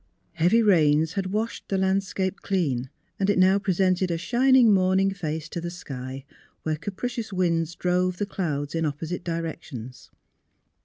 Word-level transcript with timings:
Heavy 0.33 0.63
rains 0.63 1.13
had 1.13 1.27
washed 1.27 1.67
the 1.69 1.77
landscape 1.77 2.37
clean, 2.41 2.89
and 3.19 3.29
it 3.29 3.37
now 3.37 3.59
presented 3.59 4.09
a 4.09 4.17
shining 4.17 4.73
morning 4.73 5.13
face 5.13 5.47
to 5.47 5.61
the 5.61 5.69
sky 5.69 6.25
where 6.63 6.75
capri 6.75 7.09
cious 7.09 7.31
winds 7.31 7.75
drove 7.75 8.17
the 8.17 8.25
clouds 8.25 8.73
in 8.73 8.83
opposite 8.83 9.23
directions. 9.23 10.09